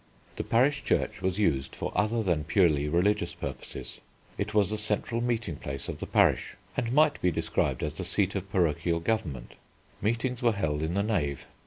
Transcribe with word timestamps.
The 0.37 0.43
parish 0.43 0.83
church 0.83 1.21
was 1.21 1.37
used 1.37 1.75
for 1.75 1.91
other 1.95 2.23
than 2.23 2.43
purely 2.45 2.89
religious 2.89 3.35
purposes. 3.35 3.99
It 4.35 4.51
was 4.51 4.71
the 4.71 4.79
central 4.79 5.21
meeting 5.21 5.57
place 5.57 5.87
of 5.87 5.99
the 5.99 6.07
parish, 6.07 6.55
and 6.75 6.91
might 6.91 7.21
be 7.21 7.29
described 7.29 7.83
as 7.83 7.93
the 7.93 8.03
seat 8.03 8.33
of 8.33 8.51
parochial 8.51 8.99
government. 8.99 9.53
Meetings 10.01 10.41
were 10.41 10.53
held 10.53 10.81
in 10.81 10.95
the 10.95 11.03
Nave. 11.03 11.45